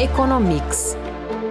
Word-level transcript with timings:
Economics. 0.00 0.96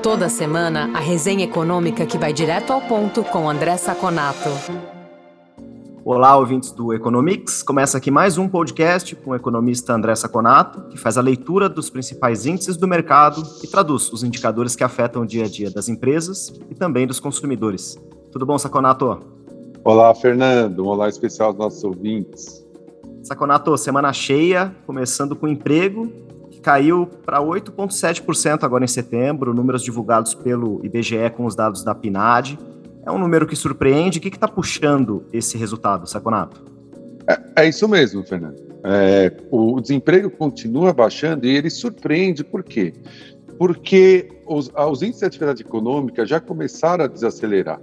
Toda 0.01 0.27
semana, 0.27 0.89
a 0.95 0.99
resenha 0.99 1.43
econômica 1.43 2.03
que 2.03 2.17
vai 2.17 2.33
direto 2.33 2.73
ao 2.73 2.81
ponto 2.81 3.23
com 3.23 3.47
André 3.47 3.77
Saconato. 3.77 4.49
Olá, 6.03 6.35
ouvintes 6.35 6.71
do 6.71 6.91
Economics. 6.91 7.61
Começa 7.61 7.99
aqui 7.99 8.09
mais 8.09 8.39
um 8.39 8.49
podcast 8.49 9.15
com 9.17 9.29
o 9.29 9.35
economista 9.35 9.93
André 9.93 10.15
Saconato, 10.15 10.89
que 10.89 10.97
faz 10.97 11.15
a 11.15 11.21
leitura 11.21 11.69
dos 11.69 11.91
principais 11.91 12.47
índices 12.47 12.75
do 12.75 12.87
mercado 12.87 13.43
e 13.63 13.67
traduz 13.67 14.11
os 14.11 14.23
indicadores 14.23 14.75
que 14.75 14.83
afetam 14.83 15.21
o 15.21 15.27
dia 15.27 15.45
a 15.45 15.47
dia 15.47 15.69
das 15.69 15.87
empresas 15.87 16.51
e 16.71 16.73
também 16.73 17.05
dos 17.05 17.19
consumidores. 17.19 17.99
Tudo 18.31 18.47
bom, 18.47 18.57
Saconato? 18.57 19.19
Olá, 19.83 20.15
Fernando. 20.15 20.85
Um 20.85 20.87
olá 20.87 21.07
especial 21.07 21.49
aos 21.49 21.57
nossos 21.59 21.83
ouvintes. 21.83 22.65
Saconato, 23.21 23.77
semana 23.77 24.11
cheia, 24.11 24.75
começando 24.87 25.35
com 25.35 25.47
emprego, 25.47 26.11
caiu 26.61 27.07
para 27.25 27.39
8,7% 27.39 28.63
agora 28.63 28.83
em 28.83 28.87
setembro, 28.87 29.53
números 29.53 29.83
divulgados 29.83 30.33
pelo 30.33 30.83
IBGE 30.83 31.29
com 31.35 31.45
os 31.45 31.55
dados 31.55 31.83
da 31.83 31.95
PNAD. 31.95 32.57
É 33.05 33.11
um 33.11 33.17
número 33.17 33.47
que 33.47 33.55
surpreende. 33.55 34.19
O 34.19 34.21
que 34.21 34.27
está 34.27 34.47
puxando 34.47 35.25
esse 35.31 35.57
resultado, 35.57 36.07
Saconato? 36.07 36.63
É, 37.27 37.63
é 37.63 37.69
isso 37.69 37.87
mesmo, 37.87 38.23
Fernando. 38.23 38.57
É, 38.83 39.31
o 39.51 39.79
desemprego 39.79 40.29
continua 40.29 40.93
baixando 40.93 41.45
e 41.45 41.55
ele 41.55 41.69
surpreende 41.69 42.43
por 42.43 42.63
quê? 42.63 42.93
Porque 43.57 44.29
os, 44.45 44.71
os 44.73 45.01
índices 45.01 45.19
de 45.19 45.25
atividade 45.25 45.61
econômica 45.61 46.25
já 46.25 46.39
começaram 46.39 47.03
a 47.03 47.07
desacelerar 47.07 47.79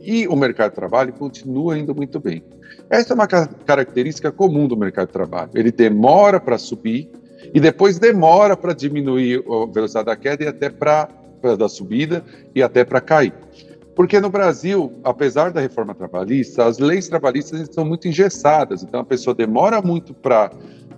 e 0.00 0.28
o 0.28 0.36
mercado 0.36 0.70
de 0.70 0.76
trabalho 0.76 1.12
continua 1.12 1.76
indo 1.76 1.94
muito 1.94 2.20
bem. 2.20 2.44
Essa 2.88 3.12
é 3.12 3.14
uma 3.14 3.26
característica 3.26 4.30
comum 4.30 4.68
do 4.68 4.76
mercado 4.76 5.08
de 5.08 5.12
trabalho. 5.12 5.50
Ele 5.54 5.72
demora 5.72 6.38
para 6.38 6.56
subir 6.56 7.10
e 7.52 7.60
depois 7.60 7.98
demora 7.98 8.56
para 8.56 8.72
diminuir 8.72 9.42
a 9.46 9.72
velocidade 9.72 10.06
da 10.06 10.16
queda 10.16 10.44
e 10.44 10.48
até 10.48 10.68
para 10.70 11.08
da 11.58 11.68
subida 11.68 12.24
e 12.54 12.62
até 12.62 12.84
para 12.84 13.00
cair. 13.00 13.32
Porque 13.94 14.20
no 14.20 14.28
Brasil, 14.28 14.92
apesar 15.04 15.52
da 15.52 15.60
reforma 15.60 15.94
trabalhista, 15.94 16.66
as 16.66 16.78
leis 16.78 17.08
trabalhistas 17.08 17.68
são 17.72 17.84
muito 17.84 18.08
engessadas. 18.08 18.82
Então 18.82 19.00
a 19.00 19.04
pessoa 19.04 19.34
demora 19.34 19.80
muito 19.80 20.12
para 20.12 20.50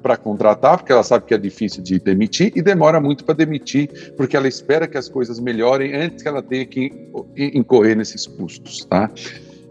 para 0.02 0.16
contratar, 0.16 0.78
porque 0.78 0.92
ela 0.92 1.02
sabe 1.02 1.26
que 1.26 1.34
é 1.34 1.38
difícil 1.38 1.82
de 1.82 1.98
demitir, 1.98 2.52
e 2.54 2.62
demora 2.62 3.00
muito 3.00 3.24
para 3.24 3.34
demitir, 3.34 4.14
porque 4.16 4.36
ela 4.36 4.48
espera 4.48 4.86
que 4.86 4.96
as 4.96 5.08
coisas 5.08 5.40
melhorem 5.40 5.94
antes 5.94 6.22
que 6.22 6.28
ela 6.28 6.42
tenha 6.42 6.64
que 6.64 6.90
incorrer 7.36 7.96
nesses 7.96 8.26
custos. 8.26 8.84
Tá? 8.84 9.10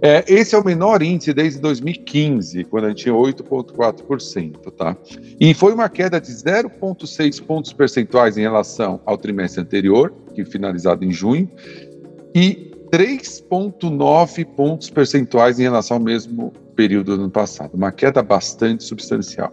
É, 0.02 0.23
esse 0.28 0.53
é 0.53 0.58
o 0.58 0.64
menor 0.64 1.02
índice 1.02 1.34
desde 1.34 1.59
2015, 1.59 2.66
quando 2.66 2.86
a 2.86 2.90
gente 2.90 3.03
tinha 3.03 3.16
8,4%. 3.16 4.72
Tá? 4.72 4.95
E 5.40 5.53
foi 5.53 5.73
uma 5.73 5.90
queda 5.90 6.22
de 6.22 6.31
0,6 6.31 7.44
pontos 7.44 7.73
percentuais 7.73 8.38
em 8.38 8.42
relação 8.42 9.02
ao 9.06 9.18
trimestre 9.18 9.62
anterior, 9.62 10.14
que 10.36 10.45
finalizado 10.45 11.03
em 11.03 11.12
junho, 11.12 11.50
e 12.36 12.72
3,9 12.92 14.45
pontos 14.45 14.90
percentuais 14.90 15.59
em 15.59 15.64
relação 15.64 15.98
ao 15.98 16.03
mesmo 16.03 16.53
período 16.75 17.18
do 17.18 17.23
ano 17.23 17.31
passado, 17.31 17.73
uma 17.73 17.92
queda 17.92 18.22
bastante 18.22 18.84
substancial. 18.84 19.52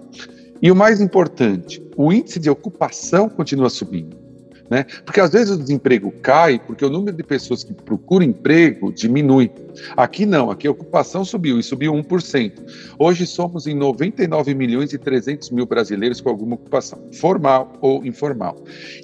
E 0.61 0.70
o 0.70 0.77
mais 0.77 1.00
importante, 1.00 1.83
o 1.97 2.12
índice 2.12 2.39
de 2.39 2.50
ocupação 2.50 3.28
continua 3.28 3.70
subindo. 3.70 4.23
Né? 4.70 4.87
Porque 5.05 5.20
às 5.20 5.31
vezes 5.31 5.51
o 5.51 5.59
desemprego 5.59 6.11
cai 6.23 6.59
porque 6.59 6.84
o 6.84 6.91
número 6.91 7.17
de 7.17 7.23
pessoas 7.23 7.62
que 7.62 7.75
procuram 7.75 8.25
emprego 8.25 8.93
diminui. 8.93 9.51
Aqui 9.97 10.25
não, 10.25 10.51
aqui 10.51 10.67
a 10.67 10.71
ocupação 10.71 11.25
subiu 11.25 11.59
e 11.59 11.62
subiu 11.62 11.93
1%. 11.93 12.53
Hoje 12.98 13.27
somos 13.27 13.67
em 13.67 13.75
99 13.75 14.55
milhões 14.55 14.93
e 14.93 14.98
300 14.98 15.51
mil 15.51 15.67
brasileiros 15.67 16.21
com 16.21 16.31
alguma 16.31 16.55
ocupação, 16.55 16.98
formal 17.12 17.75
ou 17.81 18.05
informal. 18.06 18.56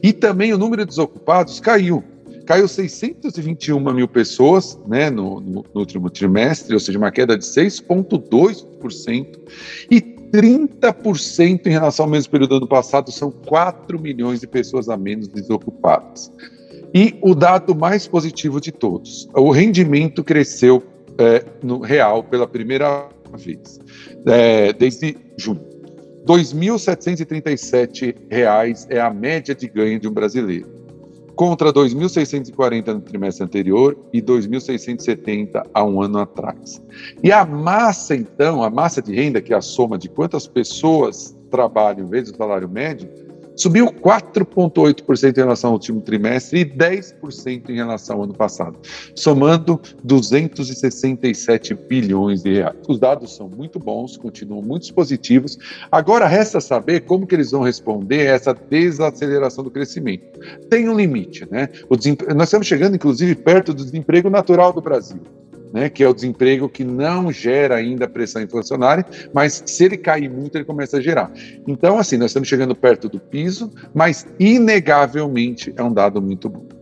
E 0.03 0.13
também 0.13 0.53
o 0.53 0.59
número 0.59 0.85
de 0.85 0.91
desocupados 0.91 1.61
caiu. 1.61 2.03
Caiu 2.47 2.67
621 2.67 3.79
mil 3.93 4.09
pessoas 4.09 4.79
né, 4.89 5.11
no, 5.11 5.41
no, 5.41 5.65
no 5.75 5.81
último 5.81 6.09
trimestre, 6.11 6.75
ou 6.75 6.81
seja, 6.81 6.99
uma 6.99 7.11
queda 7.11 7.37
de 7.37 7.45
6,2%. 7.45 9.39
E 9.91 10.20
30% 10.33 11.67
em 11.67 11.71
relação 11.71 12.05
ao 12.05 12.11
mesmo 12.11 12.31
período 12.31 12.51
do 12.51 12.57
ano 12.57 12.69
passado, 12.69 13.11
são 13.11 13.31
4 13.31 14.01
milhões 14.01 14.41
de 14.41 14.47
pessoas 14.47 14.89
a 14.89 14.97
menos 14.97 15.29
desocupadas. 15.29 16.33
E 16.95 17.17
o 17.23 17.35
dado 17.35 17.75
mais 17.75 18.07
positivo 18.07 18.61
de 18.61 18.73
todos, 18.73 19.29
o 19.35 19.51
rendimento 19.51 20.25
cresceu 20.25 20.83
é, 21.19 21.45
no 21.63 21.81
real 21.81 22.25
pela 22.25 22.47
primeira 22.47 23.09
vez, 23.35 23.79
é, 24.27 24.73
desde 24.73 25.17
junho. 25.37 25.69
R$ 26.29 26.35
2.737 26.37 28.15
é 28.89 29.01
a 29.01 29.11
média 29.11 29.55
de 29.55 29.69
ganho 29.69 29.99
de 29.99 30.07
um 30.09 30.13
brasileiro 30.13 30.80
contra 31.41 31.73
2.640 31.73 32.93
no 32.93 33.01
trimestre 33.01 33.43
anterior 33.43 33.97
e 34.13 34.21
2.670 34.21 35.67
há 35.73 35.83
um 35.83 36.03
ano 36.03 36.19
atrás. 36.19 36.83
E 37.25 37.33
a 37.33 37.47
massa, 37.47 38.15
então, 38.15 38.63
a 38.63 38.69
massa 38.69 39.01
de 39.01 39.15
renda, 39.15 39.41
que 39.41 39.55
é 39.55 39.57
a 39.57 39.63
soma 39.63 39.97
de 39.97 40.07
quantas 40.07 40.47
pessoas 40.47 41.35
trabalham 41.51 42.07
vezes 42.09 42.31
o 42.31 42.37
salário 42.37 42.69
médio, 42.69 43.09
subiu 43.61 43.87
4,8% 43.87 45.37
em 45.37 45.41
relação 45.41 45.69
ao 45.69 45.75
último 45.75 46.01
trimestre 46.01 46.61
e 46.61 46.65
10% 46.65 47.69
em 47.69 47.75
relação 47.75 48.17
ao 48.17 48.25
ano 48.25 48.35
passado, 48.35 48.79
somando 49.15 49.79
267 50.03 51.75
bilhões 51.75 52.43
de 52.43 52.55
reais. 52.55 52.77
Os 52.89 52.99
dados 52.99 53.37
são 53.37 53.49
muito 53.49 53.79
bons, 53.79 54.17
continuam 54.17 54.63
muito 54.63 54.93
positivos. 54.95 55.59
Agora 55.93 56.27
resta 56.27 56.61
saber 56.61 57.01
como 57.01 57.27
que 57.27 57.35
eles 57.35 57.51
vão 57.51 57.63
responder 57.63 58.29
a 58.29 58.35
essa 58.35 58.55
desaceleração 58.55 59.63
do 59.63 59.71
crescimento. 59.71 60.41
Tem 60.71 60.89
um 60.89 60.97
limite, 60.97 61.47
né? 61.51 61.69
Nós 62.35 62.49
estamos 62.49 62.67
chegando, 62.67 62.95
inclusive, 62.95 63.35
perto 63.35 63.75
do 63.75 63.85
desemprego 63.85 64.31
natural 64.31 64.73
do 64.73 64.81
Brasil 64.81 65.21
né, 65.73 65.89
que 65.89 66.03
é 66.03 66.09
o 66.09 66.15
desemprego 66.15 66.69
que 66.69 66.85
não 66.85 67.33
gera 67.33 67.77
ainda 67.77 68.09
pressão 68.09 68.43
inflacionária, 68.43 69.05
mas 69.33 69.63
se 69.67 69.85
ele 69.85 69.97
cair 69.97 70.31
muito, 70.31 70.57
ele 70.57 70.65
começa 70.65 70.99
a 70.99 71.01
gerar. 71.01 71.31
Então, 71.67 71.99
assim, 71.99 72.17
nós 72.17 72.31
estamos 72.31 72.49
chegando 72.49 72.75
perto 72.75 73.09
do 73.09 73.21
piso, 73.21 73.71
mas 73.95 74.27
inegavelmente 74.39 75.73
é 75.77 75.83
um 75.83 75.93
dado 75.93 76.21
muito 76.21 76.49
bom. 76.49 76.80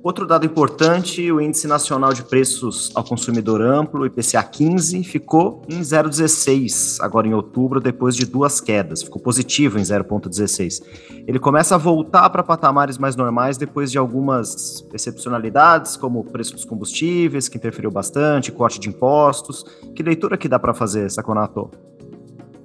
Outro 0.00 0.26
dado 0.26 0.46
importante, 0.46 1.30
o 1.32 1.40
Índice 1.40 1.66
Nacional 1.66 2.12
de 2.12 2.22
Preços 2.22 2.92
ao 2.94 3.02
Consumidor 3.02 3.60
Amplo, 3.60 4.06
IPCA 4.06 4.42
15, 4.44 5.02
ficou 5.02 5.62
em 5.68 5.80
0,16 5.80 6.98
agora 7.00 7.26
em 7.26 7.34
outubro, 7.34 7.80
depois 7.80 8.14
de 8.14 8.24
duas 8.24 8.60
quedas. 8.60 9.02
Ficou 9.02 9.20
positivo 9.20 9.76
em 9.76 9.82
0,16. 9.82 10.82
Ele 11.26 11.38
começa 11.40 11.74
a 11.74 11.78
voltar 11.78 12.30
para 12.30 12.44
patamares 12.44 12.96
mais 12.96 13.16
normais 13.16 13.58
depois 13.58 13.90
de 13.90 13.98
algumas 13.98 14.86
excepcionalidades, 14.94 15.96
como 15.96 16.20
o 16.20 16.24
preço 16.24 16.54
dos 16.54 16.64
combustíveis, 16.64 17.48
que 17.48 17.58
interferiu 17.58 17.90
bastante, 17.90 18.52
corte 18.52 18.78
de 18.78 18.88
impostos. 18.88 19.64
Que 19.96 20.02
leitura 20.04 20.38
que 20.38 20.48
dá 20.48 20.60
para 20.60 20.72
fazer, 20.74 21.10
Saconato? 21.10 21.72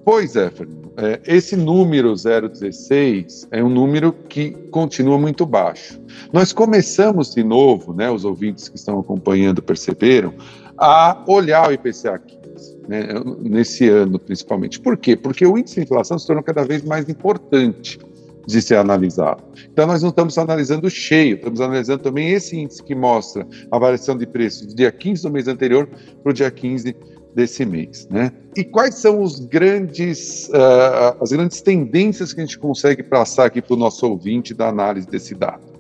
Pois 0.06 0.36
é, 0.36 0.52
Fernando. 0.52 0.83
É, 0.96 1.20
esse 1.26 1.56
número 1.56 2.14
016 2.14 3.48
é 3.52 3.64
um 3.64 3.70
número 3.70 4.14
que 4.14 4.52
continua 4.70 5.18
muito 5.18 5.46
baixo. 5.46 6.00
Nós 6.32 6.54
começamos 6.54 7.34
de 7.34 7.44
novo, 7.44 7.94
né, 7.94 8.12
os 8.12 8.24
ouvintes 8.26 8.70
que 8.70 8.78
estão 8.78 9.00
acompanhando 9.00 9.62
perceberam, 9.62 10.34
a 10.78 11.24
olhar 11.28 11.70
o 11.70 11.74
IPCA 11.74 12.20
15, 12.20 12.78
né, 12.88 13.08
nesse 13.40 13.90
ano 13.90 14.20
principalmente. 14.20 14.80
Por 14.80 14.96
quê? 14.98 15.16
Porque 15.16 15.46
o 15.46 15.58
índice 15.58 15.76
de 15.76 15.82
inflação 15.82 16.20
se 16.20 16.28
tornou 16.28 16.44
cada 16.44 16.64
vez 16.64 16.84
mais 16.84 17.10
importante 17.10 18.00
de 18.46 18.62
ser 18.62 18.76
analisado. 18.76 19.44
Então, 19.72 19.88
nós 19.88 20.02
não 20.02 20.10
estamos 20.10 20.38
analisando 20.38 20.90
cheio, 20.90 21.38
estamos 21.38 21.62
analisando 21.62 22.04
também 22.04 22.32
esse 22.32 22.58
índice 22.58 22.84
que 22.84 22.94
mostra 22.94 23.48
a 23.72 23.80
variação 23.80 24.18
de 24.18 24.28
preços 24.28 24.68
do 24.68 24.76
dia 24.76 24.92
15 24.92 25.24
do 25.24 25.32
mês 25.32 25.48
anterior 25.48 25.88
para 26.22 26.30
o 26.30 26.34
dia 26.34 26.52
15 26.52 26.96
desse 27.36 27.66
mês, 27.66 28.08
né? 28.10 28.32
E 28.56 28.64
quais 28.64 28.96
são 28.96 29.22
os 29.22 29.40
grandes, 29.40 30.48
uh, 30.50 31.18
as 31.22 31.32
grandes 31.32 31.62
tendências 31.62 32.34
que 32.34 32.42
a 32.42 32.46
gente 32.46 32.60
consegue 32.60 33.02
passar 33.04 33.46
aqui 33.46 33.62
para 33.62 33.74
o 33.74 33.78
nosso 33.78 34.08
ouvinte 34.08 34.54
da 34.54 34.68
análise 34.68 35.08
desse 35.08 35.34
dado? 35.34 35.74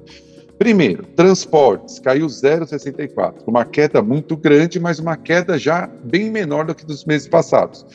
Primeiro, 0.57 1.03
transportes 1.15 1.99
caiu 1.99 2.27
0,64, 2.27 3.43
uma 3.47 3.65
queda 3.65 4.01
muito 4.01 4.37
grande, 4.37 4.79
mas 4.79 4.99
uma 4.99 5.17
queda 5.17 5.57
já 5.57 5.87
bem 6.05 6.29
menor 6.29 6.65
do 6.65 6.75
que 6.75 6.85
dos 6.85 7.05
meses 7.05 7.27
passados. 7.27 7.85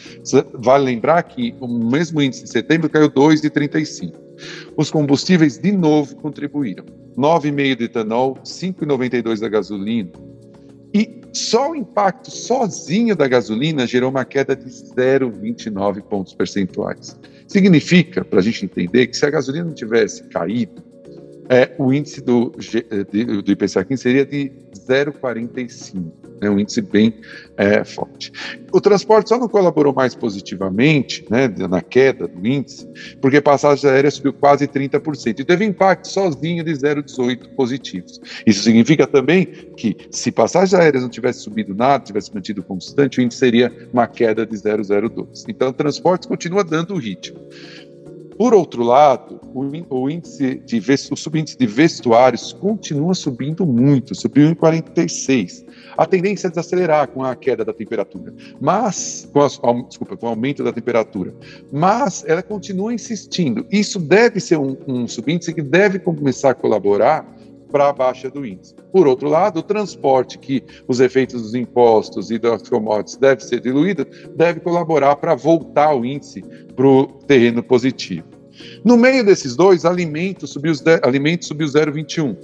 Vale 0.55 0.85
lembrar 0.85 1.23
que 1.23 1.55
o 1.61 1.69
mesmo 1.69 2.21
índice 2.21 2.45
de 2.45 2.51
setembro 2.51 2.91
caiu 2.91 3.11
2,35. 3.11 4.13
Os 4.77 4.91
combustíveis 4.91 5.57
de 5.57 5.73
novo 5.73 6.17
contribuíram. 6.17 6.85
9,5 7.17 7.77
de 7.77 7.85
etanol, 7.85 8.39
5,92 8.45 9.41
da 9.41 9.49
gasolina, 9.49 10.11
e 10.95 11.18
só 11.33 11.71
o 11.71 11.77
impacto 11.77 12.31
sozinho 12.31 13.15
da 13.15 13.29
gasolina 13.29 13.87
gerou 13.87 14.11
uma 14.11 14.25
queda 14.25 14.57
de 14.57 14.69
0,29 14.69 16.03
pontos 16.03 16.35
percentuais. 16.35 17.19
Significa, 17.47 18.25
para 18.25 18.41
a 18.41 18.43
gente 18.43 18.65
entender, 18.65 19.07
que 19.07 19.17
se 19.17 19.25
a 19.25 19.31
gasolina 19.31 19.65
não 19.65 19.75
tivesse 19.75 20.25
caído, 20.25 20.83
é, 21.49 21.75
o 21.79 21.93
índice 21.93 22.21
do, 22.21 22.51
do 23.45 23.53
IPCA 23.53 23.85
15 23.85 24.03
seria 24.03 24.27
de 24.27 24.53
0,45 24.75 26.29
né, 26.41 26.49
um 26.49 26.59
índice 26.59 26.81
bem 26.81 27.15
é, 27.57 27.85
forte. 27.85 28.33
O 28.73 28.81
transporte 28.81 29.29
só 29.29 29.39
não 29.39 29.49
colaborou 29.49 29.93
mais 29.93 30.15
positivamente 30.15 31.25
né, 31.31 31.49
na 31.69 31.81
queda 31.81 32.29
do 32.29 32.47
índice, 32.47 32.89
porque 33.21 33.41
passagens 33.41 33.85
aéreas 33.85 34.15
subiu 34.15 34.33
quase 34.33 34.67
30%, 34.67 35.41
e 35.41 35.45
teve 35.45 35.65
impacto 35.65 36.09
sozinho 36.09 36.65
de 36.65 36.73
0,18 36.73 37.55
positivos. 37.55 38.21
Isso 38.47 38.63
significa 38.63 39.07
também 39.07 39.47
que, 39.77 39.97
se 40.11 40.31
passagens 40.31 40.75
aéreas 40.75 41.03
não 41.03 41.11
tivesse 41.11 41.41
subido 41.41 41.75
nada, 41.75 42.05
tivesse 42.05 42.33
mantido 42.35 42.63
constante, 42.63 43.19
o 43.19 43.23
índice 43.23 43.41
seria 43.41 43.73
uma 43.93 44.07
queda 44.07 44.47
de 44.47 44.57
0,02. 44.57 45.45
Então, 45.49 45.69
o 45.69 45.73
transporte 45.73 46.29
continua 46.29 46.63
dando 46.63 46.95
o 46.95 46.99
ritmo. 46.99 47.41
Por 48.39 48.55
outro 48.55 48.85
lado, 48.85 49.41
o, 49.53 50.09
índice 50.09 50.63
de 50.65 50.81
o 51.11 51.17
subíndice 51.17 51.59
de 51.59 51.67
vestuários 51.67 52.53
continua 52.53 53.13
subindo 53.13 53.67
muito, 53.67 54.15
subiu 54.15 54.49
em 54.49 54.55
46. 54.55 55.67
A 55.97 56.07
tendência 56.07 56.47
é 56.47 56.51
desacelerar 56.51 57.09
com 57.09 57.25
a 57.25 57.35
queda 57.35 57.65
da 57.65 57.73
temperatura, 57.73 58.33
mas 58.61 59.29
com, 59.33 59.83
desculpa, 59.83 60.17
com 60.17 60.27
o 60.27 60.29
aumento 60.29 60.63
da 60.63 60.73
temperatura, 60.73 61.35
mas 61.73 62.25
ela 62.29 62.41
continua 62.41 62.95
insistindo. 62.95 63.67
Isso 63.73 63.99
deve 63.99 64.39
ser 64.39 64.57
um, 64.57 64.77
um 64.87 65.09
subíndice 65.09 65.53
que 65.53 65.61
deve 65.61 65.99
começar 65.99 66.51
a 66.51 66.55
colaborar 66.55 67.27
para 67.73 67.89
a 67.89 67.93
baixa 67.93 68.31
do 68.31 68.47
índice. 68.47 68.75
Por 68.93 69.07
outro 69.07 69.29
lado, 69.29 69.59
o 69.59 69.63
transporte, 69.63 70.39
que 70.39 70.63
os 70.87 71.01
efeitos 71.01 71.43
dos 71.43 71.55
impostos 71.55 72.31
e 72.31 72.39
das 72.39 72.69
commodities 72.69 73.17
deve 73.17 73.43
ser 73.43 73.61
diluído, 73.61 74.07
deve 74.35 74.61
colaborar 74.61 75.17
para 75.17 75.35
voltar 75.35 75.95
o 75.95 76.05
índice 76.05 76.43
para 76.75 76.87
o 76.87 77.07
terreno 77.07 77.63
positivo. 77.63 78.28
No 78.85 78.97
meio 78.97 79.25
desses 79.25 79.57
dois, 79.57 79.85
alimentos 79.85 80.51
subiu, 80.51 80.73
alimentos 81.03 81.49
subiu 81.49 81.67
0,21. 81.67 82.37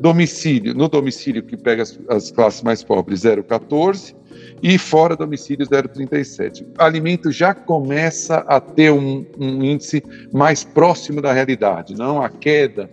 Domicílio, 0.00 0.74
no 0.74 0.88
domicílio 0.88 1.42
que 1.42 1.56
pega 1.56 1.82
as, 1.82 1.98
as 2.08 2.30
classes 2.30 2.62
mais 2.62 2.82
pobres, 2.82 3.22
0,14 3.22 4.14
e 4.62 4.78
fora 4.78 5.16
domicílio 5.16 5.66
0,37. 5.66 6.66
Alimento 6.78 7.30
já 7.30 7.54
começa 7.54 8.36
a 8.46 8.60
ter 8.60 8.92
um, 8.92 9.24
um, 9.38 9.64
índice 9.64 10.02
mais 10.32 10.64
próximo 10.64 11.20
da 11.20 11.32
realidade, 11.32 11.94
não 11.94 12.20
a 12.20 12.28
queda 12.28 12.90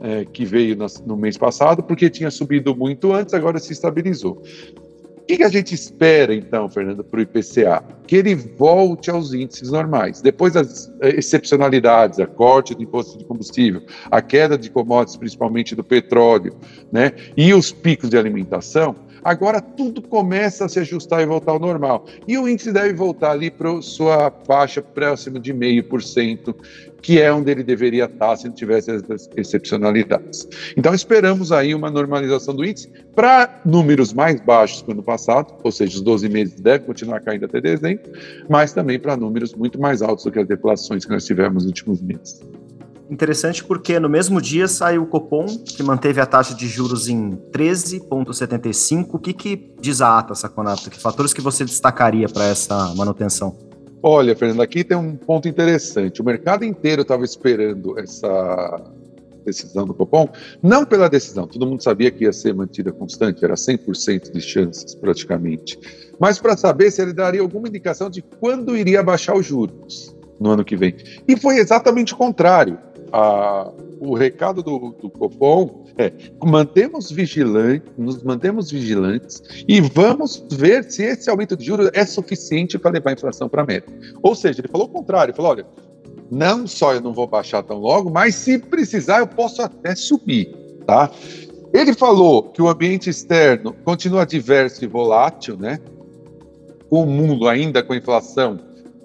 é, 0.00 0.24
que 0.24 0.44
veio 0.44 0.76
no, 0.76 0.86
no 1.06 1.16
mês 1.16 1.38
passado, 1.38 1.82
porque 1.82 2.10
tinha 2.10 2.30
subido 2.30 2.74
muito 2.74 3.12
antes, 3.12 3.34
agora 3.34 3.58
se 3.58 3.72
estabilizou. 3.72 4.42
O 5.22 5.24
que, 5.24 5.44
a 5.44 5.48
gente 5.48 5.72
espera, 5.72 6.34
então, 6.34 6.68
Fernando, 6.68 7.04
para 7.04 7.20
o 7.20 7.22
IPCA? 7.22 7.82
Que 8.08 8.16
ele 8.16 8.34
volte 8.34 9.08
aos 9.08 9.32
índices 9.32 9.70
normais. 9.70 10.20
Depois 10.20 10.54
das 10.54 10.92
excepcionalidades, 11.00 12.18
a 12.18 12.26
corte 12.26 12.74
do 12.74 12.82
imposto 12.82 13.16
de 13.16 13.24
combustível, 13.24 13.82
a 14.10 14.20
queda 14.20 14.58
de 14.58 14.68
commodities, 14.68 15.16
principalmente 15.16 15.76
do 15.76 15.84
petróleo, 15.84 16.56
né, 16.90 17.12
e 17.36 17.54
os 17.54 17.70
picos 17.70 18.10
de 18.10 18.18
alimentação, 18.18 18.96
agora 19.24 19.60
tudo 19.60 20.02
começa 20.02 20.64
a 20.64 20.68
se 20.68 20.78
ajustar 20.80 21.22
e 21.22 21.26
voltar 21.26 21.52
ao 21.52 21.58
normal. 21.58 22.06
E 22.26 22.36
o 22.38 22.48
índice 22.48 22.72
deve 22.72 22.92
voltar 22.92 23.32
ali 23.32 23.50
para 23.50 23.80
sua 23.82 24.32
faixa 24.46 24.82
próxima 24.82 25.38
de 25.38 25.52
0,5%, 25.52 26.54
que 27.00 27.20
é 27.20 27.32
onde 27.32 27.50
ele 27.50 27.64
deveria 27.64 28.04
estar 28.04 28.36
se 28.36 28.46
não 28.46 28.54
tivesse 28.54 28.90
essas 28.90 29.28
excepcionalidades. 29.36 30.48
Então, 30.76 30.94
esperamos 30.94 31.50
aí 31.50 31.74
uma 31.74 31.90
normalização 31.90 32.54
do 32.54 32.64
índice 32.64 32.90
para 33.14 33.60
números 33.64 34.12
mais 34.12 34.40
baixos 34.40 34.82
que 34.82 34.88
o 34.88 34.92
ano 34.92 35.02
passado, 35.02 35.54
ou 35.62 35.72
seja, 35.72 35.96
os 35.96 36.02
12 36.02 36.28
meses 36.28 36.54
devem 36.60 36.86
continuar 36.86 37.20
caindo 37.20 37.44
até 37.44 37.60
dezembro, 37.60 38.12
mas 38.48 38.72
também 38.72 38.98
para 38.98 39.16
números 39.16 39.52
muito 39.54 39.80
mais 39.80 40.00
altos 40.00 40.24
do 40.24 40.30
que 40.30 40.38
as 40.38 40.46
deflações 40.46 41.04
que 41.04 41.10
nós 41.10 41.24
tivemos 41.24 41.64
nos 41.64 41.66
últimos 41.66 42.00
meses. 42.00 42.40
Interessante 43.12 43.62
porque 43.62 44.00
no 44.00 44.08
mesmo 44.08 44.40
dia 44.40 44.66
saiu 44.66 45.02
o 45.02 45.06
Copom, 45.06 45.44
que 45.44 45.82
manteve 45.82 46.18
a 46.18 46.24
taxa 46.24 46.54
de 46.54 46.66
juros 46.66 47.08
em 47.08 47.32
13,75. 47.52 49.08
O 49.12 49.18
que, 49.18 49.34
que 49.34 49.74
diz 49.78 50.00
a 50.00 50.18
ata, 50.18 50.34
Saconato? 50.34 50.88
Que 50.88 50.98
fatores 50.98 51.34
que 51.34 51.42
você 51.42 51.62
destacaria 51.62 52.26
para 52.26 52.46
essa 52.46 52.94
manutenção? 52.94 53.54
Olha, 54.02 54.34
Fernando, 54.34 54.62
aqui 54.62 54.82
tem 54.82 54.96
um 54.96 55.14
ponto 55.14 55.46
interessante. 55.46 56.22
O 56.22 56.24
mercado 56.24 56.64
inteiro 56.64 57.02
estava 57.02 57.22
esperando 57.22 57.98
essa 57.98 58.80
decisão 59.44 59.84
do 59.84 59.92
Copom, 59.92 60.26
não 60.62 60.86
pela 60.86 61.10
decisão, 61.10 61.46
todo 61.46 61.66
mundo 61.66 61.82
sabia 61.82 62.10
que 62.10 62.24
ia 62.24 62.32
ser 62.32 62.54
mantida 62.54 62.92
constante, 62.92 63.44
era 63.44 63.54
100% 63.54 64.32
de 64.32 64.40
chances 64.40 64.94
praticamente, 64.94 65.76
mas 66.18 66.38
para 66.38 66.56
saber 66.56 66.92
se 66.92 67.02
ele 67.02 67.12
daria 67.12 67.40
alguma 67.42 67.66
indicação 67.66 68.08
de 68.08 68.22
quando 68.22 68.76
iria 68.76 69.02
baixar 69.02 69.36
os 69.36 69.44
juros 69.44 70.14
no 70.42 70.50
ano 70.50 70.64
que 70.64 70.76
vem. 70.76 70.96
E 71.26 71.36
foi 71.36 71.56
exatamente 71.58 72.14
o 72.14 72.16
contrário. 72.16 72.78
A, 73.12 73.70
o 74.00 74.14
recado 74.14 74.62
do, 74.62 74.96
do 75.00 75.10
Copom 75.10 75.84
é 75.98 76.10
mantemos 76.42 77.10
vigilantes, 77.10 77.92
nos 77.98 78.22
mantemos 78.22 78.70
vigilantes 78.70 79.42
e 79.68 79.80
vamos 79.80 80.44
ver 80.50 80.84
se 80.90 81.02
esse 81.02 81.28
aumento 81.28 81.56
de 81.56 81.64
juros 81.64 81.90
é 81.92 82.06
suficiente 82.06 82.78
para 82.78 82.92
levar 82.92 83.10
a 83.10 83.12
inflação 83.12 83.48
para 83.48 83.62
a 83.62 83.66
meta. 83.66 83.92
Ou 84.22 84.34
seja, 84.34 84.60
ele 84.60 84.68
falou 84.68 84.86
o 84.86 84.90
contrário, 84.90 85.30
ele 85.30 85.36
falou, 85.36 85.52
olha, 85.52 85.66
não 86.30 86.66
só 86.66 86.94
eu 86.94 87.00
não 87.02 87.12
vou 87.12 87.26
baixar 87.26 87.62
tão 87.62 87.78
logo, 87.78 88.10
mas 88.10 88.34
se 88.34 88.58
precisar 88.58 89.18
eu 89.18 89.26
posso 89.26 89.60
até 89.60 89.94
subir, 89.94 90.50
tá? 90.86 91.10
Ele 91.72 91.92
falou 91.92 92.44
que 92.44 92.62
o 92.62 92.68
ambiente 92.68 93.10
externo 93.10 93.74
continua 93.84 94.24
diverso 94.24 94.82
e 94.84 94.88
volátil, 94.88 95.56
né? 95.58 95.78
O 96.90 97.04
mundo 97.04 97.48
ainda 97.48 97.82
com 97.82 97.94
inflação, 97.94 98.58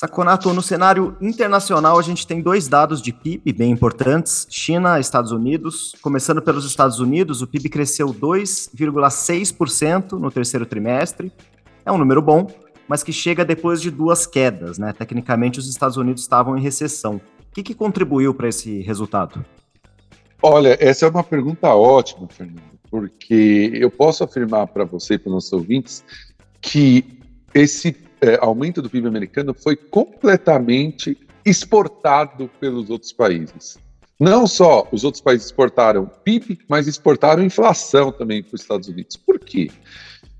Saconato, 0.00 0.54
no 0.54 0.62
cenário 0.62 1.14
internacional, 1.20 1.98
a 1.98 2.02
gente 2.02 2.26
tem 2.26 2.40
dois 2.40 2.66
dados 2.66 3.02
de 3.02 3.12
PIB 3.12 3.52
bem 3.52 3.70
importantes: 3.70 4.46
China 4.48 4.98
Estados 4.98 5.30
Unidos. 5.30 5.94
Começando 6.00 6.40
pelos 6.40 6.64
Estados 6.64 7.00
Unidos, 7.00 7.42
o 7.42 7.46
PIB 7.46 7.68
cresceu 7.68 8.06
2,6% 8.06 10.12
no 10.12 10.30
terceiro 10.30 10.64
trimestre. 10.64 11.30
É 11.84 11.92
um 11.92 11.98
número 11.98 12.22
bom, 12.22 12.46
mas 12.88 13.02
que 13.02 13.12
chega 13.12 13.44
depois 13.44 13.82
de 13.82 13.90
duas 13.90 14.26
quedas, 14.26 14.78
né? 14.78 14.94
Tecnicamente, 14.94 15.58
os 15.58 15.68
Estados 15.68 15.98
Unidos 15.98 16.22
estavam 16.22 16.56
em 16.56 16.62
recessão. 16.62 17.16
O 17.16 17.52
que, 17.52 17.62
que 17.62 17.74
contribuiu 17.74 18.32
para 18.32 18.48
esse 18.48 18.80
resultado? 18.80 19.44
Olha, 20.40 20.78
essa 20.80 21.04
é 21.04 21.10
uma 21.10 21.22
pergunta 21.22 21.74
ótima, 21.74 22.26
Fernando, 22.26 22.62
porque 22.90 23.70
eu 23.74 23.90
posso 23.90 24.24
afirmar 24.24 24.66
para 24.68 24.86
você 24.86 25.16
e 25.16 25.18
para 25.18 25.28
os 25.28 25.34
nossos 25.34 25.52
ouvintes 25.52 26.02
que 26.58 27.20
esse 27.52 28.08
é, 28.20 28.38
aumento 28.40 28.82
do 28.82 28.90
PIB 28.90 29.08
americano 29.08 29.54
foi 29.54 29.76
completamente 29.76 31.16
exportado 31.44 32.50
pelos 32.60 32.90
outros 32.90 33.12
países. 33.12 33.78
Não 34.18 34.46
só 34.46 34.86
os 34.92 35.02
outros 35.02 35.22
países 35.22 35.46
exportaram 35.46 36.10
PIB, 36.24 36.58
mas 36.68 36.86
exportaram 36.86 37.42
inflação 37.42 38.12
também 38.12 38.42
para 38.42 38.54
os 38.54 38.60
Estados 38.60 38.88
Unidos. 38.88 39.16
Por 39.16 39.38
quê? 39.38 39.70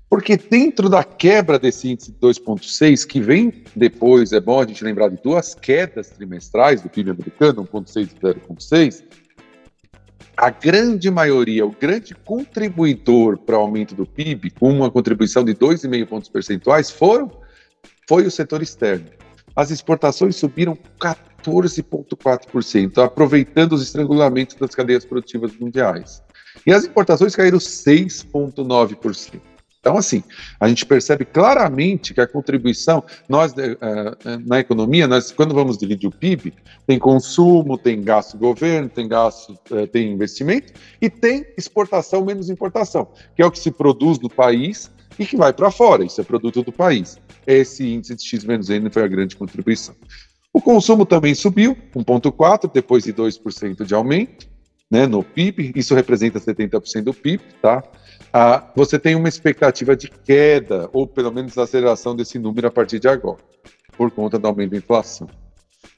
Porque 0.07 0.37
dentro 0.37 0.89
da 0.89 1.03
quebra 1.03 1.57
desse 1.57 1.89
índice 1.89 2.11
de 2.11 2.19
2,6, 2.19 3.07
que 3.07 3.19
vem 3.19 3.63
depois, 3.75 4.33
é 4.33 4.39
bom 4.39 4.59
a 4.61 4.67
gente 4.67 4.83
lembrar 4.83 5.09
de 5.09 5.17
duas 5.23 5.55
quedas 5.55 6.09
trimestrais 6.09 6.81
do 6.81 6.89
PIB 6.89 7.11
americano, 7.11 7.65
1,6 7.65 8.09
e 8.11 8.19
0,6, 8.19 9.03
a 10.37 10.49
grande 10.49 11.09
maioria, 11.09 11.65
o 11.65 11.71
grande 11.71 12.13
contribuidor 12.13 13.37
para 13.37 13.57
o 13.57 13.61
aumento 13.61 13.95
do 13.95 14.05
PIB, 14.05 14.51
com 14.51 14.71
uma 14.71 14.91
contribuição 14.91 15.43
de 15.43 15.55
2,5 15.55 16.07
pontos 16.07 16.29
percentuais, 16.29 16.89
foram, 16.89 17.31
foi 18.11 18.27
o 18.27 18.31
setor 18.31 18.61
externo. 18.61 19.07
As 19.55 19.71
exportações 19.71 20.35
subiram 20.35 20.77
14,4%, 20.99 23.01
aproveitando 23.01 23.71
os 23.71 23.81
estrangulamentos 23.81 24.57
das 24.57 24.75
cadeias 24.75 25.05
produtivas 25.05 25.57
mundiais. 25.57 26.21
E 26.67 26.73
as 26.73 26.83
importações 26.83 27.33
caíram 27.33 27.57
6,9%. 27.57 29.39
Então, 29.79 29.97
assim, 29.97 30.21
a 30.59 30.67
gente 30.67 30.85
percebe 30.85 31.23
claramente 31.23 32.13
que 32.13 32.19
a 32.19 32.27
contribuição, 32.27 33.01
nós 33.29 33.53
uh, 33.53 33.55
na 34.45 34.59
economia, 34.59 35.07
nós 35.07 35.31
quando 35.31 35.55
vamos 35.55 35.77
dividir 35.77 36.09
o 36.09 36.11
PIB, 36.11 36.53
tem 36.85 36.99
consumo, 36.99 37.77
tem 37.77 38.01
gasto 38.01 38.33
do 38.33 38.39
governo, 38.39 38.89
tem 38.89 39.07
gasto, 39.07 39.57
uh, 39.71 39.87
tem 39.87 40.11
investimento 40.11 40.73
e 41.01 41.09
tem 41.09 41.45
exportação 41.57 42.25
menos 42.25 42.49
importação, 42.49 43.07
que 43.37 43.41
é 43.41 43.45
o 43.45 43.51
que 43.51 43.59
se 43.59 43.71
produz 43.71 44.19
no 44.19 44.29
país 44.29 44.91
e 45.21 45.25
que 45.25 45.37
vai 45.37 45.53
para 45.53 45.69
fora, 45.69 46.03
isso 46.03 46.19
é 46.19 46.23
produto 46.23 46.63
do 46.63 46.71
país. 46.71 47.19
Esse 47.45 47.87
índice 47.87 48.15
de 48.15 48.23
X 48.23 48.43
menos 48.43 48.71
N 48.71 48.89
foi 48.89 49.03
a 49.03 49.07
grande 49.07 49.35
contribuição. 49.35 49.95
O 50.51 50.59
consumo 50.59 51.05
também 51.05 51.35
subiu, 51.35 51.77
1,4%, 51.95 52.71
depois 52.73 53.03
de 53.03 53.13
2% 53.13 53.85
de 53.85 53.93
aumento 53.93 54.49
né, 54.89 55.05
no 55.05 55.23
PIB, 55.23 55.73
isso 55.75 55.93
representa 55.93 56.39
70% 56.39 57.03
do 57.03 57.13
PIB, 57.13 57.43
tá? 57.61 57.83
ah, 58.33 58.71
você 58.75 58.97
tem 58.97 59.15
uma 59.15 59.29
expectativa 59.29 59.95
de 59.95 60.09
queda, 60.09 60.89
ou 60.91 61.05
pelo 61.05 61.31
menos 61.31 61.55
aceleração 61.55 62.15
desse 62.15 62.39
número 62.39 62.67
a 62.67 62.71
partir 62.71 62.97
de 62.97 63.07
agora, 63.07 63.37
por 63.95 64.09
conta 64.09 64.39
do 64.39 64.47
aumento 64.47 64.71
da 64.71 64.77
inflação. 64.77 65.29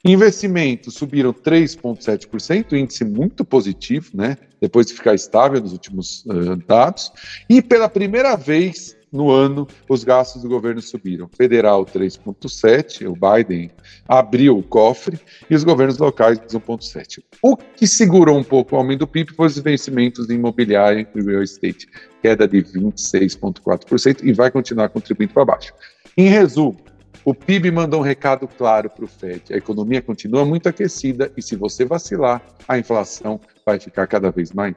Investimentos 0.04 0.94
subiram 0.94 1.32
3,7%, 1.32 2.74
índice 2.74 3.04
muito 3.04 3.42
positivo, 3.42 4.10
né? 4.14 4.36
Depois 4.60 4.86
de 4.86 4.92
ficar 4.92 5.14
estável 5.14 5.60
nos 5.60 5.72
últimos 5.72 6.24
uh, 6.26 6.56
dados. 6.66 7.10
E 7.48 7.62
pela 7.62 7.88
primeira 7.88 8.36
vez 8.36 8.96
no 9.14 9.30
ano, 9.30 9.66
os 9.88 10.02
gastos 10.02 10.42
do 10.42 10.48
governo 10.48 10.82
subiram. 10.82 11.28
Federal 11.28 11.86
3,7, 11.86 13.06
o 13.06 13.14
Biden 13.14 13.70
abriu 14.08 14.58
o 14.58 14.62
cofre, 14.62 15.20
e 15.48 15.54
os 15.54 15.62
governos 15.62 15.98
locais 15.98 16.40
1,7. 16.40 17.22
O 17.40 17.56
que 17.56 17.86
segurou 17.86 18.36
um 18.36 18.42
pouco 18.42 18.74
o 18.74 18.78
aumento 18.78 19.00
do 19.00 19.06
PIB 19.06 19.32
foi 19.34 19.46
os 19.46 19.56
vencimentos 19.58 20.26
de 20.26 20.34
imobiliário 20.34 21.06
e 21.14 21.22
real 21.22 21.44
estate, 21.44 21.86
queda 22.20 22.48
de 22.48 22.60
26,4%, 22.60 24.24
e 24.24 24.32
vai 24.32 24.50
continuar 24.50 24.88
contribuindo 24.88 25.32
para 25.32 25.44
baixo. 25.44 25.72
Em 26.16 26.28
resumo, 26.28 26.76
o 27.24 27.32
PIB 27.32 27.70
mandou 27.70 28.00
um 28.00 28.02
recado 28.02 28.48
claro 28.48 28.90
para 28.90 29.04
o 29.04 29.08
Fed. 29.08 29.54
A 29.54 29.56
economia 29.56 30.02
continua 30.02 30.44
muito 30.44 30.68
aquecida 30.68 31.32
e, 31.36 31.40
se 31.40 31.56
você 31.56 31.84
vacilar, 31.84 32.42
a 32.68 32.76
inflação 32.76 33.40
vai 33.64 33.78
ficar 33.78 34.06
cada 34.06 34.30
vez 34.30 34.52
mais. 34.52 34.74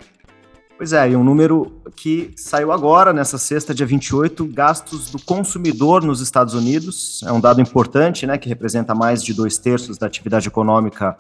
Pois 0.78 0.94
é, 0.94 1.10
e 1.10 1.16
um 1.16 1.24
número 1.24 1.82
que 1.96 2.32
saiu 2.38 2.72
agora, 2.72 3.12
nessa 3.12 3.40
sexta, 3.40 3.74
dia 3.74 3.86
28, 3.86 4.46
gastos 4.46 5.10
do 5.10 5.20
consumidor 5.20 6.04
nos 6.04 6.22
Estados 6.22 6.54
Unidos. 6.54 7.24
É 7.24 7.32
um 7.32 7.40
dado 7.40 7.60
importante, 7.60 8.28
né, 8.28 8.38
que 8.38 8.48
representa 8.48 8.94
mais 8.94 9.24
de 9.24 9.34
dois 9.34 9.58
terços 9.58 9.98
da 9.98 10.06
atividade 10.06 10.48
econômica 10.48 11.18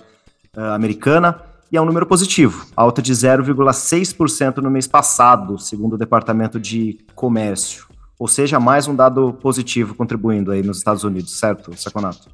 uh, 0.55 0.61
americana. 0.75 1.41
E 1.71 1.75
é 1.75 1.81
um 1.81 1.85
número 1.85 2.05
positivo, 2.05 2.67
alta 2.75 3.01
de 3.01 3.11
0,6% 3.11 4.57
no 4.57 4.69
mês 4.69 4.85
passado, 4.85 5.57
segundo 5.57 5.93
o 5.93 5.97
Departamento 5.97 6.59
de 6.59 6.99
Comércio. 7.15 7.87
Ou 8.19 8.27
seja, 8.27 8.59
mais 8.59 8.87
um 8.87 8.95
dado 8.95 9.33
positivo 9.33 9.95
contribuindo 9.95 10.51
aí 10.51 10.61
nos 10.61 10.77
Estados 10.77 11.03
Unidos, 11.03 11.37
certo, 11.37 11.75
Saconato? 11.75 12.29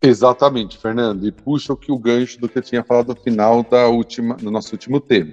Exatamente, 0.00 0.78
Fernando. 0.78 1.26
E 1.26 1.32
puxa 1.32 1.72
o 1.72 1.76
que 1.76 1.90
o 1.90 1.98
gancho 1.98 2.40
do 2.40 2.48
que 2.48 2.58
eu 2.58 2.62
tinha 2.62 2.84
falado 2.84 3.08
no 3.08 3.16
final 3.16 3.64
da 3.64 3.88
última, 3.88 4.36
do 4.36 4.48
nosso 4.48 4.72
último 4.72 5.00
tema 5.00 5.32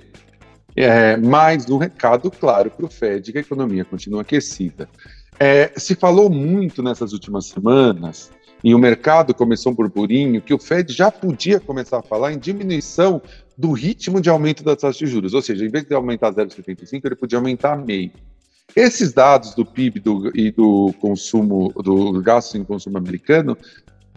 é, 0.76 1.16
mais 1.18 1.70
um 1.70 1.78
recado 1.78 2.30
claro 2.30 2.70
para 2.70 2.86
o 2.86 2.90
Fed 2.90 3.32
que 3.32 3.38
a 3.38 3.42
economia 3.42 3.86
continua 3.86 4.22
aquecida. 4.22 4.90
É, 5.40 5.72
se 5.78 5.96
falou 5.96 6.30
muito 6.30 6.84
nessas 6.84 7.14
últimas 7.14 7.46
semanas, 7.48 8.32
e 8.64 8.74
o 8.74 8.80
mercado 8.80 9.34
começou 9.34 9.72
um 9.72 9.76
burburinho, 9.76 10.42
que 10.42 10.54
o 10.54 10.58
Fed 10.58 10.92
já 10.92 11.12
podia 11.12 11.60
começar 11.60 12.00
a 12.00 12.02
falar 12.02 12.34
em 12.34 12.40
diminuição 12.40 13.22
do 13.56 13.72
ritmo 13.72 14.20
de 14.20 14.30
aumento 14.30 14.64
das 14.64 14.78
taxas 14.78 14.98
de 14.98 15.06
juros, 15.06 15.34
ou 15.34 15.42
seja, 15.42 15.64
em 15.64 15.70
vez 15.70 15.86
de 15.86 15.94
aumentar 15.94 16.34
0,75, 16.34 17.02
ele 17.06 17.16
podia 17.16 17.38
aumentar 17.38 17.78
meio. 17.78 18.12
Esses 18.76 19.14
dados 19.14 19.54
do 19.54 19.66
PIB 19.66 20.00
do, 20.00 20.32
e 20.36 20.52
do 20.52 20.92
consumo, 21.00 21.72
do 21.76 22.20
gasto 22.22 22.58
em 22.58 22.64
consumo 22.64 22.98
americano, 22.98 23.58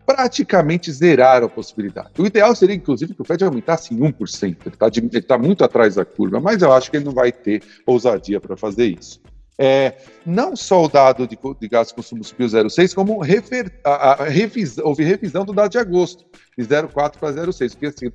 praticamente 0.08 0.90
zeraram 0.90 1.48
a 1.48 1.50
possibilidade. 1.50 2.08
O 2.18 2.24
ideal 2.24 2.56
seria, 2.56 2.74
inclusive, 2.74 3.12
que 3.12 3.20
o 3.20 3.24
Fed 3.26 3.44
aumentasse 3.44 3.92
em 3.92 3.98
1%. 3.98 4.56
Ele 4.64 5.08
está 5.10 5.36
tá 5.36 5.38
muito 5.38 5.62
atrás 5.62 5.96
da 5.96 6.04
curva, 6.06 6.40
mas 6.40 6.62
eu 6.62 6.72
acho 6.72 6.90
que 6.90 6.96
ele 6.96 7.04
não 7.04 7.12
vai 7.12 7.30
ter 7.30 7.62
ousadia 7.84 8.40
para 8.40 8.56
fazer 8.56 8.86
isso. 8.86 9.20
É, 9.58 9.98
não 10.24 10.56
só 10.56 10.82
o 10.84 10.88
dado 10.88 11.26
de, 11.26 11.36
de 11.60 11.68
gasto 11.68 11.90
de 11.90 11.96
consumo 11.96 12.24
subiu 12.24 12.46
0,6, 12.46 12.94
como 12.94 13.20
refer, 13.20 13.70
a, 13.84 14.22
a 14.22 14.24
revisão, 14.24 14.86
houve 14.86 15.04
revisão 15.04 15.44
do 15.44 15.52
dado 15.52 15.72
de 15.72 15.78
agosto, 15.78 16.24
de 16.56 16.64
0,4 16.64 17.18
para 17.18 17.32
0,6, 17.34 17.72
porque 17.72 17.86
assim, 17.86 18.06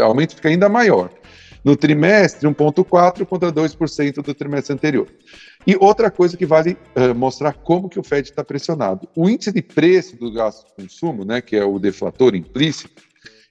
o 0.00 0.02
aumento 0.02 0.36
fica 0.36 0.48
ainda 0.48 0.66
maior. 0.70 1.10
No 1.62 1.76
trimestre, 1.76 2.48
1,4% 2.48 3.26
contra 3.26 3.52
2% 3.52 4.22
do 4.22 4.34
trimestre 4.34 4.72
anterior. 4.72 5.08
E 5.66 5.76
outra 5.80 6.10
coisa 6.10 6.36
que 6.36 6.44
vale 6.44 6.76
uh, 6.94 7.14
mostrar 7.14 7.52
como 7.52 7.88
que 7.88 7.98
o 7.98 8.02
Fed 8.02 8.28
está 8.28 8.44
pressionado. 8.44 9.08
O 9.16 9.28
índice 9.28 9.52
de 9.52 9.62
preço 9.62 10.16
do 10.16 10.30
gasto 10.32 10.66
de 10.66 10.84
consumo, 10.84 11.24
né, 11.24 11.40
que 11.40 11.56
é 11.56 11.64
o 11.64 11.78
deflator 11.78 12.34
implícito, 12.34 13.02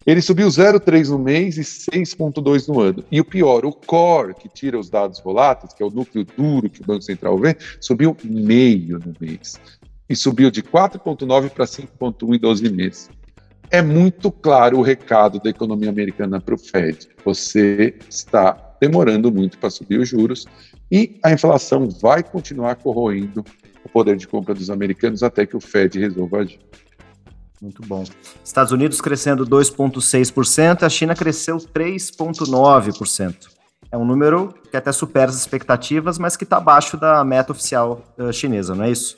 ele 0.05 0.21
subiu 0.21 0.47
0,3 0.47 1.09
no 1.09 1.17
mês 1.17 1.57
e 1.57 1.61
6,2 1.61 2.67
no 2.67 2.81
ano. 2.81 3.03
E 3.09 3.19
o 3.21 3.25
pior, 3.25 3.65
o 3.65 3.71
core, 3.71 4.35
que 4.35 4.49
tira 4.49 4.77
os 4.77 4.89
dados 4.89 5.19
voláteis, 5.21 5.73
que 5.73 5.81
é 5.81 5.85
o 5.85 5.89
núcleo 5.89 6.25
duro 6.37 6.69
que 6.69 6.81
o 6.81 6.85
Banco 6.85 7.01
Central 7.01 7.37
vê, 7.37 7.55
subiu 7.79 8.15
meio 8.23 8.99
no 8.99 9.13
mês. 9.19 9.59
E 10.09 10.15
subiu 10.15 10.51
de 10.51 10.61
4,9 10.61 11.49
para 11.49 11.65
5,1 11.65 12.35
em 12.35 12.39
12 12.39 12.69
meses 12.69 13.09
é 13.73 13.81
muito 13.81 14.31
claro 14.31 14.77
o 14.77 14.83
recado 14.83 15.39
da 15.39 15.49
economia 15.49 15.89
americana 15.89 16.39
para 16.39 16.53
o 16.53 16.57
Fed. 16.59 17.09
Você 17.25 17.95
está 18.07 18.75
demorando 18.79 19.31
muito 19.31 19.57
para 19.57 19.71
subir 19.71 19.99
os 19.99 20.07
juros 20.07 20.45
e 20.93 21.17
a 21.23 21.31
inflação 21.31 21.89
vai 21.89 22.21
continuar 22.21 22.75
corroendo 22.75 23.43
o 23.83 23.89
poder 23.89 24.15
de 24.15 24.27
compra 24.27 24.53
dos 24.53 24.69
americanos 24.69 25.23
até 25.23 25.43
que 25.43 25.57
o 25.57 25.59
Fed 25.59 25.99
resolva 25.99 26.37
agir. 26.37 26.59
Muito 27.59 27.81
bom. 27.81 28.03
Estados 28.45 28.71
Unidos 28.71 29.01
crescendo 29.01 29.43
2,6%, 29.43 30.83
a 30.83 30.89
China 30.89 31.15
cresceu 31.15 31.57
3,9%. 31.57 33.47
É 33.91 33.97
um 33.97 34.05
número 34.05 34.53
que 34.69 34.77
até 34.77 34.91
supera 34.91 35.31
as 35.31 35.37
expectativas, 35.37 36.19
mas 36.19 36.37
que 36.37 36.43
está 36.43 36.57
abaixo 36.57 36.95
da 36.95 37.23
meta 37.23 37.53
oficial 37.53 38.03
uh, 38.19 38.31
chinesa, 38.31 38.75
não 38.75 38.83
é 38.83 38.91
isso? 38.91 39.17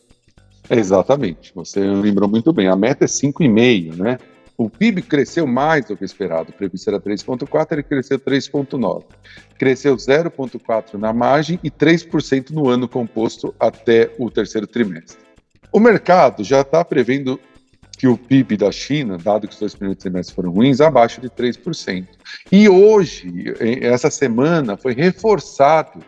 Exatamente. 0.69 1.51
Você 1.55 1.81
lembrou 1.81 2.29
muito 2.29 2.53
bem. 2.53 2.69
A 2.69 2.75
meta 2.77 3.03
é 3.03 3.07
5,5%, 3.07 3.97
né? 3.97 4.17
O 4.57 4.69
PIB 4.69 5.01
cresceu 5.01 5.45
mais 5.45 5.85
do 5.85 5.97
que 5.97 6.05
esperado, 6.05 6.51
o 6.51 6.53
previsto 6.53 6.89
era 6.89 6.99
3,4, 6.99 7.73
ele 7.73 7.83
cresceu 7.83 8.17
3,9. 8.17 9.03
Cresceu 9.57 9.95
0,4 9.97 10.93
na 10.93 11.11
margem 11.11 11.59
e 11.61 11.69
3% 11.69 12.51
no 12.51 12.69
ano 12.69 12.87
composto 12.87 13.53
até 13.59 14.09
o 14.17 14.31
terceiro 14.31 14.65
trimestre. 14.65 15.17
O 15.73 15.79
mercado 15.79 16.41
já 16.41 16.61
está 16.61 16.85
prevendo 16.85 17.37
que 17.97 18.07
o 18.07 18.17
PIB 18.17 18.57
da 18.57 18.71
China, 18.71 19.17
dado 19.17 19.47
que 19.47 19.53
os 19.53 19.59
dois 19.59 19.75
primeiros 19.75 20.01
trimestres 20.01 20.35
foram 20.35 20.51
ruins, 20.51 20.79
abaixo 20.79 21.19
de 21.19 21.29
3%. 21.29 22.07
E 22.51 22.69
hoje, 22.69 23.53
essa 23.81 24.09
semana, 24.09 24.77
foi 24.77 24.93
reforçado 24.93 25.99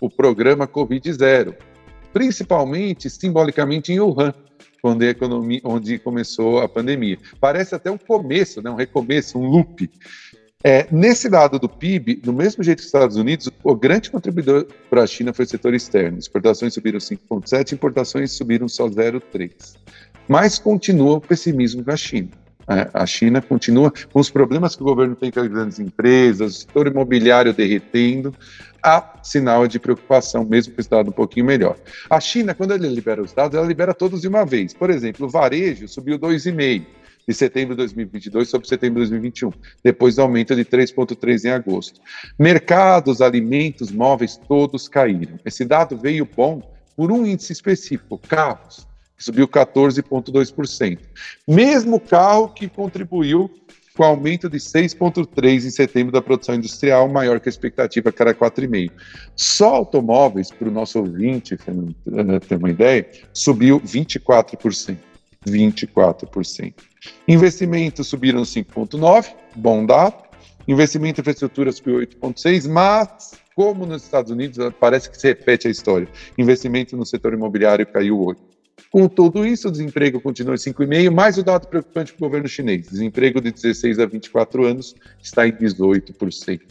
o 0.00 0.10
programa 0.10 0.66
Covid-0, 0.66 1.54
principalmente 2.12 3.08
simbolicamente 3.08 3.92
em 3.92 4.00
Wuhan, 4.00 4.34
quando 4.86 5.02
a 5.02 5.06
economia, 5.06 5.60
onde 5.64 5.98
começou 5.98 6.60
a 6.60 6.68
pandemia. 6.68 7.18
Parece 7.40 7.74
até 7.74 7.90
um 7.90 7.98
começo, 7.98 8.62
né, 8.62 8.70
um 8.70 8.76
recomeço, 8.76 9.36
um 9.36 9.44
loop. 9.44 9.90
É, 10.62 10.86
nesse 10.92 11.28
lado 11.28 11.58
do 11.58 11.68
PIB, 11.68 12.14
do 12.22 12.32
mesmo 12.32 12.62
jeito 12.62 12.78
que 12.78 12.82
os 12.82 12.86
Estados 12.86 13.16
Unidos, 13.16 13.50
o 13.64 13.74
grande 13.74 14.12
contribuidor 14.12 14.64
para 14.88 15.02
a 15.02 15.06
China 15.06 15.32
foi 15.32 15.44
o 15.44 15.48
setor 15.48 15.74
externo. 15.74 16.20
Exportações 16.20 16.72
subiram 16.72 17.00
5,7%, 17.00 17.72
importações 17.72 18.30
subiram 18.30 18.68
só 18.68 18.88
0,3%. 18.88 19.74
mas 20.28 20.56
continua 20.56 21.16
o 21.16 21.20
pessimismo 21.20 21.82
da 21.82 21.96
China. 21.96 22.28
É, 22.68 22.88
a 22.94 23.06
China 23.06 23.42
continua 23.42 23.92
com 24.12 24.20
os 24.20 24.30
problemas 24.30 24.76
que 24.76 24.82
o 24.82 24.86
governo 24.86 25.16
tem 25.16 25.32
com 25.32 25.40
as 25.40 25.48
grandes 25.48 25.80
empresas, 25.80 26.58
o 26.58 26.60
setor 26.60 26.86
imobiliário 26.86 27.52
derretendo, 27.52 28.32
há 28.86 29.18
sinal 29.20 29.66
de 29.66 29.80
preocupação, 29.80 30.44
mesmo 30.44 30.72
com 30.72 30.80
esse 30.80 30.88
dado 30.88 31.08
um 31.08 31.12
pouquinho 31.12 31.44
melhor. 31.44 31.76
A 32.08 32.20
China, 32.20 32.54
quando 32.54 32.72
ela 32.72 32.86
libera 32.86 33.20
os 33.20 33.32
dados, 33.32 33.58
ela 33.58 33.66
libera 33.66 33.92
todos 33.92 34.20
de 34.20 34.28
uma 34.28 34.46
vez. 34.46 34.72
Por 34.72 34.90
exemplo, 34.90 35.26
o 35.26 35.28
varejo 35.28 35.88
subiu 35.88 36.16
2,5% 36.16 36.86
de 37.26 37.34
setembro 37.34 37.74
de 37.74 37.78
2022 37.78 38.48
sobre 38.48 38.68
setembro 38.68 39.02
de 39.02 39.10
2021, 39.10 39.50
depois 39.82 40.14
do 40.14 40.22
aumento 40.22 40.54
de 40.54 40.64
3,3% 40.64 41.44
em 41.44 41.50
agosto. 41.50 42.00
Mercados, 42.38 43.20
alimentos, 43.20 43.90
móveis, 43.90 44.36
todos 44.36 44.88
caíram. 44.88 45.36
Esse 45.44 45.64
dado 45.64 45.96
veio 45.96 46.24
bom 46.24 46.62
por 46.96 47.10
um 47.10 47.26
índice 47.26 47.52
específico, 47.52 48.16
carros, 48.16 48.86
que 49.18 49.24
subiu 49.24 49.48
14,2%. 49.48 51.00
Mesmo 51.48 51.98
carro 51.98 52.50
que 52.50 52.68
contribuiu 52.68 53.50
com 53.96 54.04
aumento 54.04 54.48
de 54.48 54.58
6,3% 54.58 55.64
em 55.64 55.70
setembro 55.70 56.12
da 56.12 56.20
produção 56.20 56.54
industrial, 56.54 57.08
maior 57.08 57.40
que 57.40 57.48
a 57.48 57.50
expectativa, 57.50 58.12
que 58.12 58.22
era 58.22 58.34
4,5%. 58.34 58.92
Só 59.34 59.74
automóveis, 59.74 60.50
para 60.50 60.68
o 60.68 60.70
nosso 60.70 60.98
ouvinte 60.98 61.56
ter 61.56 62.56
uma 62.56 62.70
ideia, 62.70 63.08
subiu 63.32 63.80
24%. 63.80 64.98
24%. 65.46 66.74
Investimentos 67.28 68.08
subiram 68.08 68.42
5,9%, 68.42 69.34
bom 69.54 69.86
dado. 69.86 70.26
Investimento 70.66 71.20
em 71.20 71.22
infraestrutura 71.22 71.70
subiu 71.70 72.00
8,6%, 72.00 72.68
mas, 72.68 73.34
como 73.54 73.86
nos 73.86 74.02
Estados 74.02 74.32
Unidos, 74.32 74.58
parece 74.80 75.08
que 75.08 75.16
se 75.16 75.28
repete 75.28 75.68
a 75.68 75.70
história. 75.70 76.08
Investimento 76.36 76.96
no 76.96 77.06
setor 77.06 77.32
imobiliário 77.32 77.86
caiu 77.86 78.18
8%. 78.18 78.55
Com 78.96 79.08
tudo 79.08 79.46
isso, 79.46 79.68
o 79.68 79.70
desemprego 79.70 80.18
continua 80.18 80.54
em 80.54 80.56
5,5%, 80.56 81.10
mais 81.10 81.36
o 81.36 81.42
dado 81.42 81.68
preocupante 81.68 82.14
para 82.14 82.24
o 82.24 82.28
governo 82.28 82.48
chinês. 82.48 82.88
Desemprego 82.88 83.42
de 83.42 83.52
16 83.52 83.98
a 83.98 84.06
24 84.06 84.64
anos 84.64 84.94
está 85.22 85.46
em 85.46 85.52
18%. 85.52 86.62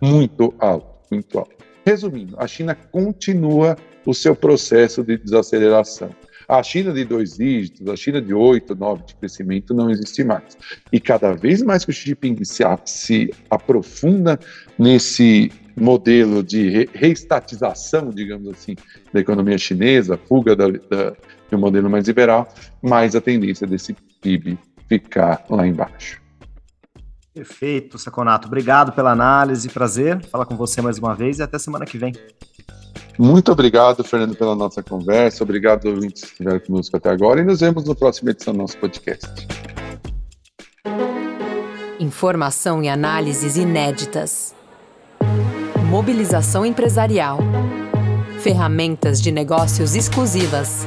Muito 0.00 0.54
alto, 0.58 0.98
muito 1.10 1.38
alto. 1.38 1.54
Resumindo, 1.84 2.36
a 2.38 2.46
China 2.46 2.74
continua 2.74 3.76
o 4.06 4.14
seu 4.14 4.34
processo 4.34 5.04
de 5.04 5.18
desaceleração. 5.18 6.08
A 6.48 6.62
China 6.62 6.90
de 6.90 7.04
dois 7.04 7.36
dígitos, 7.36 7.86
a 7.86 7.96
China 7.96 8.22
de 8.22 8.32
oito, 8.32 8.74
nove 8.74 9.04
de 9.04 9.14
crescimento 9.16 9.74
não 9.74 9.90
existe 9.90 10.24
mais. 10.24 10.56
E 10.90 10.98
cada 10.98 11.34
vez 11.34 11.60
mais 11.60 11.84
que 11.84 11.90
o 11.90 11.92
Xi 11.92 12.06
Jinping 12.06 12.42
se, 12.44 12.64
se 12.86 13.30
aprofunda 13.50 14.40
nesse 14.78 15.52
modelo 15.76 16.42
de 16.42 16.88
reestatização, 16.94 18.08
digamos 18.08 18.48
assim, 18.48 18.74
da 19.12 19.20
economia 19.20 19.58
chinesa, 19.58 20.16
fuga 20.16 20.56
da, 20.56 20.68
da, 20.68 21.14
de 21.48 21.56
um 21.56 21.58
modelo 21.58 21.88
mais 21.88 22.06
liberal, 22.06 22.48
mais 22.82 23.14
a 23.16 23.20
tendência 23.20 23.66
desse 23.66 23.94
PIB 24.20 24.58
ficar 24.88 25.44
lá 25.48 25.66
embaixo. 25.66 26.20
Perfeito, 27.34 27.98
Saconato. 27.98 28.48
Obrigado 28.48 28.92
pela 28.92 29.12
análise, 29.12 29.68
prazer 29.68 30.24
falar 30.26 30.44
com 30.44 30.56
você 30.56 30.82
mais 30.82 30.98
uma 30.98 31.14
vez 31.14 31.38
e 31.38 31.42
até 31.42 31.58
semana 31.58 31.84
que 31.84 31.96
vem. 31.96 32.12
Muito 33.18 33.50
obrigado, 33.50 34.02
Fernando, 34.04 34.36
pela 34.36 34.54
nossa 34.54 34.82
conversa. 34.82 35.42
Obrigado, 35.42 35.86
ouvintes 35.86 36.22
que 36.22 36.30
estiveram 36.30 36.60
conosco 36.60 36.96
até 36.96 37.10
agora 37.10 37.40
e 37.40 37.44
nos 37.44 37.60
vemos 37.60 37.84
na 37.84 37.94
próxima 37.94 38.30
edição 38.30 38.52
do 38.52 38.58
nosso 38.58 38.76
podcast. 38.78 39.28
Informação 42.00 42.82
e 42.82 42.88
análises 42.88 43.56
inéditas. 43.56 44.54
Mobilização 45.90 46.64
empresarial. 46.64 47.38
Ferramentas 48.40 49.20
de 49.20 49.32
negócios 49.32 49.96
exclusivas. 49.96 50.86